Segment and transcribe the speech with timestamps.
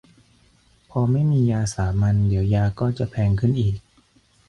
[0.89, 3.75] พอไม่มียาสามัญ เดี๋ยวยาก็จะแพงขึ้นอีก